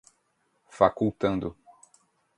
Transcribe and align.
facultando 0.77 1.53